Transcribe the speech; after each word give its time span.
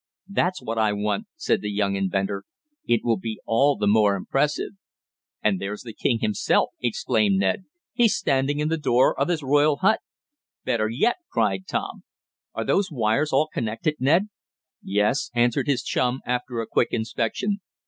"That's 0.27 0.63
what 0.63 0.79
I 0.79 0.93
want," 0.93 1.27
said 1.35 1.61
the 1.61 1.69
young 1.69 1.95
inventor. 1.95 2.45
"It 2.87 3.01
will 3.03 3.17
be 3.19 3.39
all 3.45 3.75
the 3.77 3.85
more 3.85 4.15
impressive." 4.15 4.71
"And 5.43 5.61
there's 5.61 5.83
the 5.83 5.93
king 5.93 6.17
himself!" 6.21 6.71
exclaimed 6.81 7.37
Ned. 7.37 7.65
"He's 7.93 8.15
standing 8.15 8.57
in 8.57 8.69
the 8.69 8.79
door 8.79 9.13
of 9.19 9.27
his 9.27 9.43
royal 9.43 9.77
hut." 9.77 9.99
"Better 10.65 10.89
yet!" 10.89 11.17
cried 11.29 11.67
Tom. 11.67 12.03
"Are 12.55 12.65
those 12.65 12.89
wires 12.91 13.31
all 13.31 13.49
connected, 13.53 13.97
Ned?" 13.99 14.29
"Yes," 14.81 15.29
answered 15.35 15.67
his 15.67 15.83
chum, 15.83 16.21
after 16.25 16.59
a 16.61 16.65
quick 16.67 16.87
inspection. 16.89 17.61